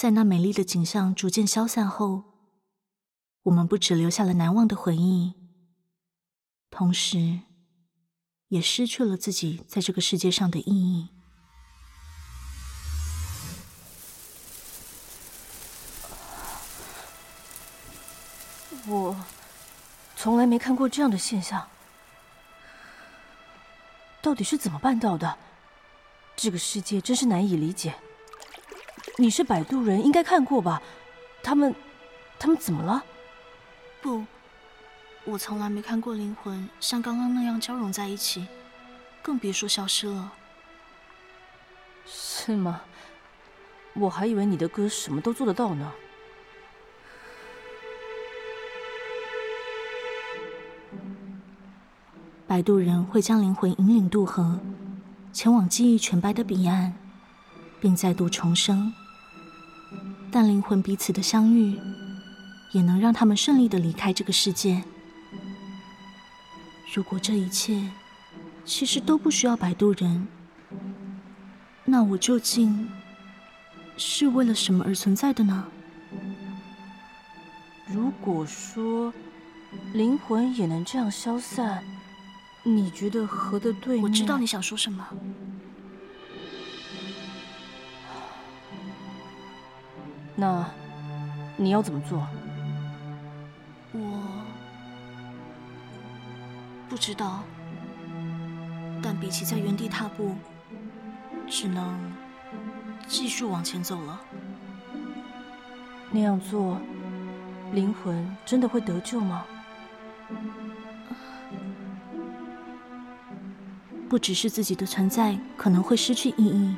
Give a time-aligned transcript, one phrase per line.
[0.00, 2.24] 在那美丽的景象逐渐消散后，
[3.42, 5.34] 我们不只留下了难忘的回忆，
[6.70, 7.40] 同时
[8.48, 11.10] 也失去了自己在这个世界上的意义。
[18.86, 19.14] 我
[20.16, 21.68] 从来没看过这样的现象，
[24.22, 25.36] 到底是怎么办到的？
[26.36, 27.94] 这个世界真是难以理解。
[29.20, 30.80] 你是摆渡人，应该看过吧？
[31.42, 31.74] 他们，
[32.38, 33.04] 他们怎么了？
[34.00, 34.24] 不，
[35.26, 38.46] 我从来没看过灵魂像刚刚那样交融在一起，
[39.22, 40.32] 更别说消失了。
[42.06, 42.80] 是吗？
[43.92, 45.92] 我还以为你的歌什么都做得到呢。
[52.46, 54.58] 摆渡人会将灵魂引领渡河，
[55.30, 56.94] 前往记忆全白的彼岸，
[57.78, 58.94] 并再度重生。
[60.32, 61.78] 但灵魂彼此的相遇，
[62.72, 64.82] 也能让他们顺利的离开这个世界。
[66.94, 67.90] 如果这一切
[68.64, 70.26] 其实都不需要摆渡人，
[71.84, 72.88] 那我究竟
[73.96, 75.66] 是为了什么而存在的呢？
[77.86, 79.12] 如果说
[79.92, 81.82] 灵魂也能这样消散，
[82.62, 84.04] 你觉得河的对面？
[84.04, 85.04] 我知道你想说什么。
[90.40, 90.64] 那
[91.58, 92.26] 你要怎么做？
[93.92, 94.00] 我
[96.88, 97.42] 不知道。
[99.02, 100.34] 但比起在原地踏步，
[101.46, 101.98] 只能
[103.06, 104.18] 继续往前走了。
[106.10, 106.80] 那样做，
[107.72, 109.44] 灵魂真的会得救吗？
[114.08, 116.74] 不只是自己的存在可能会失去意义，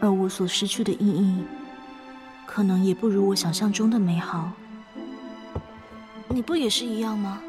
[0.00, 1.42] 而我所失去的意义，
[2.46, 4.52] 可能也不如我想象中的美好。
[6.28, 7.40] 你不也是一样吗？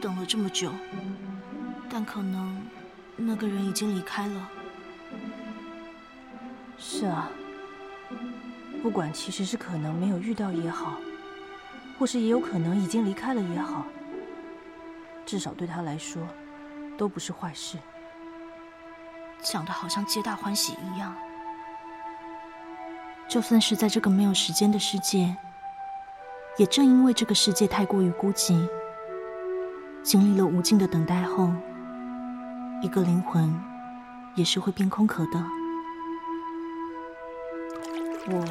[0.00, 0.72] 等了这么久，
[1.88, 2.60] 但可能
[3.16, 4.48] 那个人已经离开了。
[6.78, 7.28] 是啊，
[8.82, 10.96] 不管其实是可能没有遇到也好，
[11.98, 13.84] 或是也有可能已经离开了也好，
[15.26, 16.22] 至少对他来说。
[16.98, 17.78] 都不是坏事，
[19.42, 21.16] 讲的好像皆大欢喜一样。
[23.30, 25.36] 就算是在这个没有时间的世界，
[26.56, 28.68] 也正因为这个世界太过于孤寂，
[30.02, 31.48] 经历了无尽的等待后，
[32.82, 33.54] 一个灵魂
[34.34, 35.40] 也是会变空壳的。
[38.26, 38.44] 我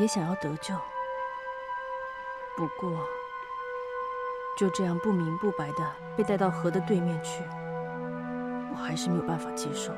[0.00, 0.74] 也想要得救，
[2.56, 2.90] 不过。
[4.56, 5.86] 就这样不明不白的
[6.16, 7.42] 被带到河的对面去，
[8.72, 9.92] 我还是没有办法接受。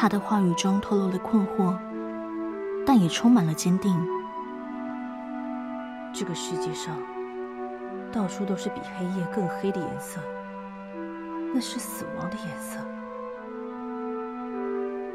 [0.00, 1.76] 他的话语中透露了困惑，
[2.86, 3.94] 但也充满了坚定。
[6.10, 6.96] 这个世界上
[8.10, 10.18] 到处都是比黑夜更黑的颜色，
[11.52, 12.78] 那是死亡的颜色。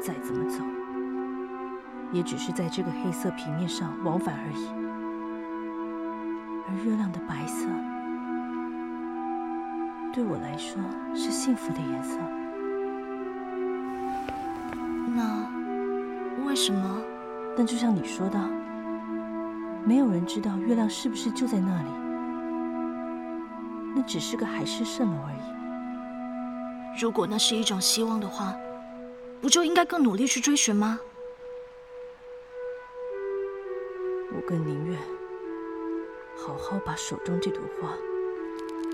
[0.00, 0.62] 再怎么走，
[2.12, 4.68] 也只是在这个黑色平面上往返而已。
[6.68, 7.66] 而月亮的白色，
[10.12, 10.80] 对我来说
[11.12, 12.20] 是幸福的颜色。
[16.56, 17.02] 什么？
[17.56, 18.38] 但就像你说的，
[19.84, 21.88] 没有人知道月亮是不是就在那里。
[23.94, 27.00] 那只是个海市蜃楼而已。
[27.00, 28.54] 如果那是一种希望的话，
[29.40, 30.98] 不就应该更努力去追寻吗？
[34.34, 34.98] 我更宁愿。
[36.36, 37.88] 好好把手中这朵花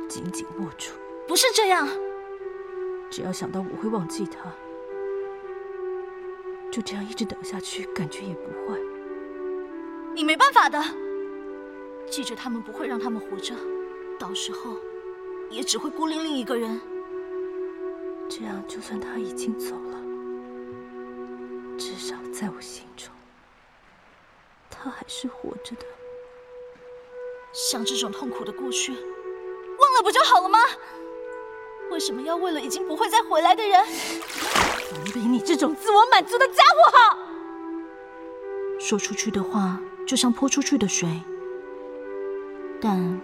[0.09, 0.93] 紧紧握住。
[1.27, 1.89] 不是这样。
[3.11, 4.51] 只要想到我会忘记他，
[6.73, 8.79] 就这样一直等下去，感觉也不坏。
[10.15, 10.83] 你没办法的。
[12.11, 13.55] 记着，他们不会让他们活着，
[14.19, 14.79] 到时候
[15.51, 16.81] 也只会孤零零一个人。
[18.27, 20.01] 这样，就算他已经走了，
[21.77, 23.13] 至少在我心中，
[24.71, 25.85] 他还是活着的。
[27.53, 30.59] 像这种痛苦的过去，忘了不就好了吗？
[32.03, 33.81] 为什么要为了已经不会再回来的人？
[34.89, 37.17] 总比你这种自我满足的家伙好。
[38.81, 41.09] 说出去的话就像泼出去的水，
[42.81, 43.21] 但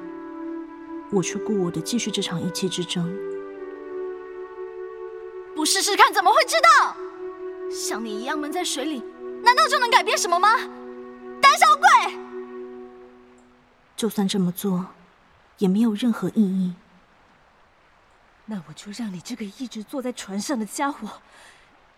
[1.11, 3.13] 我却故我的继续这场一气之争。
[5.57, 6.97] 不试试看怎么会知道？
[7.69, 9.03] 像你一样闷在水里，
[9.43, 10.55] 难道就能改变什么吗？
[11.43, 12.17] 胆小鬼！
[13.97, 14.87] 就算这么做，
[15.59, 16.75] 也没有任何意义。
[18.51, 21.21] 那我就让你这个一直坐在船上的家伙，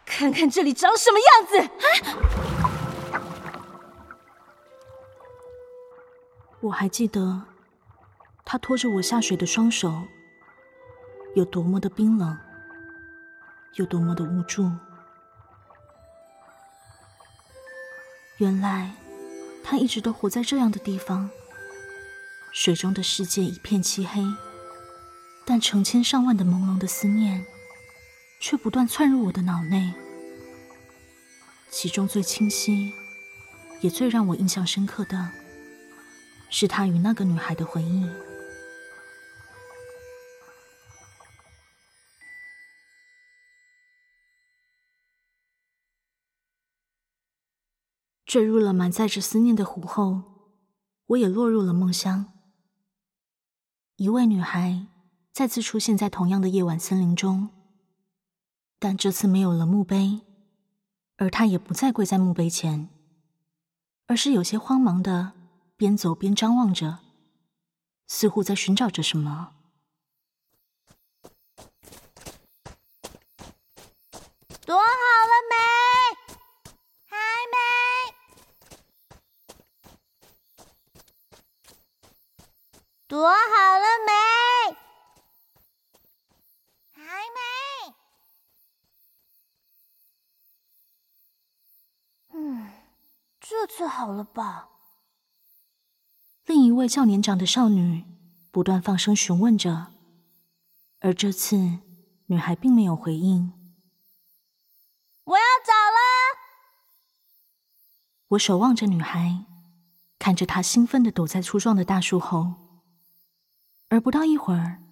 [0.04, 1.60] 看看这里长什么样子！
[1.62, 3.14] 啊！
[6.60, 7.42] 我还记得
[8.44, 10.02] 他拖着我下水的双手
[11.36, 12.36] 有多么的冰冷，
[13.76, 14.68] 有多么的无助。
[18.38, 18.90] 原来
[19.62, 21.30] 他一直都活在这样的地方，
[22.50, 24.20] 水中的世界一片漆黑，
[25.44, 27.46] 但成千上万的朦胧的思念。
[28.42, 29.92] 却不断窜入我的脑内，
[31.70, 32.90] 其中最清晰，
[33.82, 35.30] 也最让我印象深刻的，
[36.48, 38.08] 是他与那个女孩的回忆。
[48.24, 50.22] 坠入了满载着思念的湖后，
[51.08, 52.32] 我也落入了梦乡。
[53.96, 54.86] 一位女孩
[55.32, 57.50] 再次出现在同样的夜晚森林中。
[58.78, 60.22] 但这次没有了墓碑，
[61.16, 62.88] 而他也不再跪在墓碑前，
[64.06, 65.32] 而是有些慌忙的
[65.76, 67.00] 边走边张望着，
[68.06, 69.52] 似乎在寻找着什么。
[74.64, 74.82] 躲好
[75.26, 75.54] 了没？
[77.04, 77.16] 还
[77.52, 77.56] 没。
[83.06, 83.34] 躲好
[83.78, 84.10] 了没？
[93.40, 94.68] 这次好了吧？
[96.44, 98.04] 另一位较年长的少女
[98.50, 99.92] 不断放声询问着，
[100.98, 101.56] 而这次
[102.26, 103.52] 女孩并没有回应。
[105.24, 106.00] 我要走了。
[108.30, 109.44] 我守望着女孩，
[110.18, 112.54] 看着她兴奋的躲在粗壮的大树后，
[113.88, 114.82] 而不到一会儿，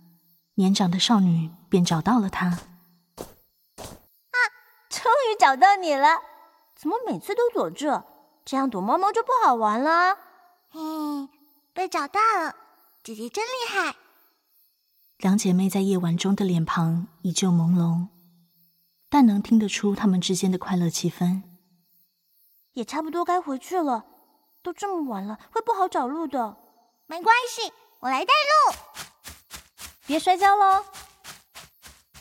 [0.54, 2.46] 年长的少女便找到了她。
[2.46, 4.38] 啊，
[4.88, 6.20] 终于找到你了！
[6.76, 8.07] 怎么每次都躲这？
[8.50, 10.16] 这样躲猫猫就不好玩了。
[10.70, 10.80] 嘿，
[11.74, 12.56] 被找到了，
[13.04, 13.94] 姐姐真厉害。
[15.18, 18.06] 两姐妹在夜晚中的脸庞依旧朦胧，
[19.10, 21.42] 但能听得出她们之间的快乐气氛。
[22.72, 24.06] 也差不多该回去了，
[24.62, 26.56] 都这么晚了，会不好找路的。
[27.06, 27.70] 没关系，
[28.00, 28.78] 我来带路。
[30.06, 30.86] 别摔跤喽！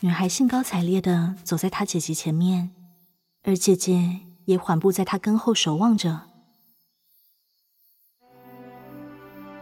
[0.00, 2.74] 女孩兴高采烈的走在她姐姐前面，
[3.44, 4.27] 而姐姐。
[4.48, 6.22] 也缓步在他跟后守望着。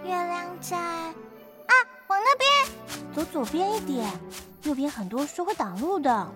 [0.04, 1.72] 月亮在啊，
[2.06, 2.48] 往那边
[3.12, 4.08] 走，左边一点，
[4.62, 6.32] 右边很多树会挡路的。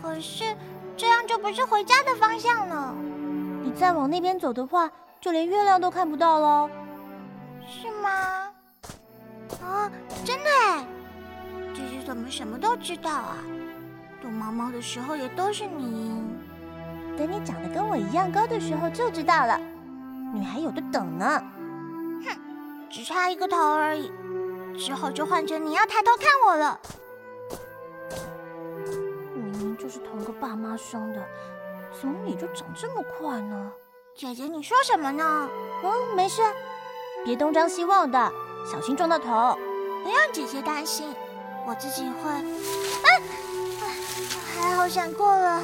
[0.00, 0.56] 可是
[0.96, 2.94] 这样就不是回家的方向了。
[3.62, 4.90] 你再往那边走的话，
[5.20, 6.70] 就连月亮都看不到了。
[7.68, 8.10] 是吗？
[9.62, 9.92] 啊，
[10.24, 10.86] 真的哎！
[11.74, 13.36] 姐姐怎么什么都知道啊？
[14.22, 16.19] 躲猫猫的时候也都是你。
[17.20, 19.60] 等你长得跟我一样高的时候就知道了，
[20.32, 21.44] 女孩有的等呢。
[22.24, 22.34] 哼，
[22.88, 24.10] 只差一个头而已，
[24.78, 26.80] 之后就换成你要抬头看我了。
[29.34, 31.22] 明明就是同个爸妈生的，
[31.92, 33.70] 怎么你就长这么快呢？
[34.16, 35.46] 姐姐，你说什么呢？
[35.84, 36.40] 嗯，没事，
[37.22, 38.32] 别东张西望的，
[38.64, 39.58] 小心撞到头。
[40.02, 41.14] 不用姐姐担心，
[41.66, 42.30] 我自己会。
[42.30, 43.08] 啊，
[44.56, 45.62] 还好闪过了。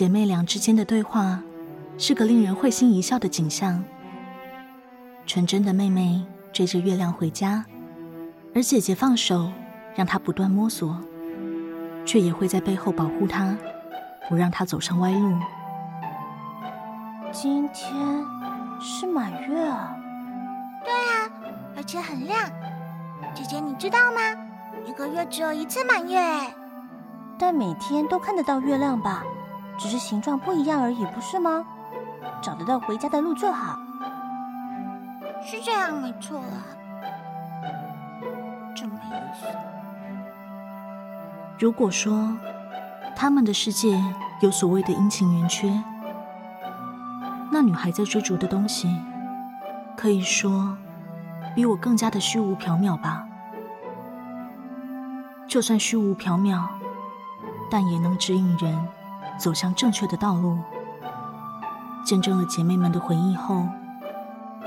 [0.00, 1.42] 姐妹俩之间的对话，
[1.98, 3.84] 是个令人会心一笑的景象。
[5.26, 7.66] 纯真的妹妹追着月亮回家，
[8.54, 9.52] 而姐姐放手，
[9.94, 10.96] 让她不断摸索，
[12.06, 13.54] 却也会在背后保护她，
[14.26, 15.36] 不让她走上歪路。
[17.30, 17.94] 今天
[18.80, 19.94] 是满月啊！
[20.82, 21.28] 对啊，
[21.76, 22.50] 而且很亮。
[23.34, 24.20] 姐姐，你知道吗？
[24.86, 26.18] 一个月只有一次满月，
[27.38, 29.22] 但每天都看得到月亮吧？
[29.80, 31.64] 只是形状不一样而已，不是吗？
[32.42, 33.78] 找得到回家的路就好。
[35.42, 36.52] 是这样，没错啊。
[38.76, 38.98] 真没意
[39.40, 39.46] 思。
[41.58, 42.36] 如果说
[43.16, 43.98] 他们的世界
[44.42, 45.82] 有所谓的阴晴圆缺，
[47.50, 48.94] 那女孩在追逐的东西，
[49.96, 50.76] 可以说
[51.54, 53.26] 比我更加的虚无缥缈吧。
[55.48, 56.68] 就算虚无缥缈，
[57.70, 58.86] 但也能指引人。
[59.40, 60.58] 走向正确的道路。
[62.04, 63.66] 见证了姐妹们的回忆后，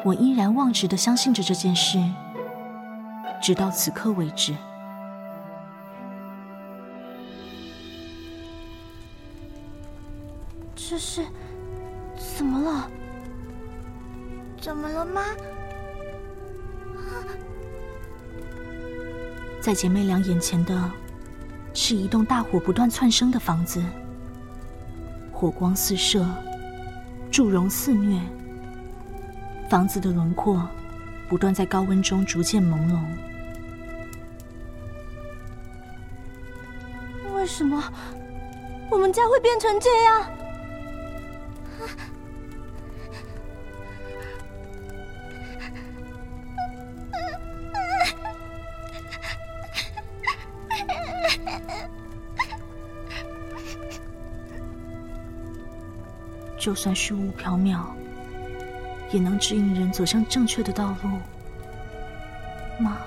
[0.04, 2.00] 我依然忘直的相信着这件事，
[3.42, 4.56] 直到此刻为止。
[10.76, 11.26] 这是
[12.38, 12.90] 怎么了？
[14.60, 15.22] 怎么了吗？
[19.60, 20.92] 在姐妹俩眼前的，
[21.74, 23.82] 是一栋大火不断窜升的房子，
[25.34, 26.26] 火光四射，
[27.30, 28.22] 祝融肆虐，
[29.70, 30.66] 房子的轮廓
[31.28, 33.02] 不断在高温中逐渐朦胧。
[37.36, 37.84] 为什么
[38.90, 40.30] 我们家会变成这样？
[56.58, 57.82] 就算虚无缥缈，
[59.12, 61.10] 也能指引人走向正确的道路
[62.84, 62.98] 吗？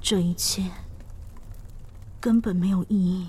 [0.00, 0.70] 这一切
[2.20, 3.28] 根本没有意义。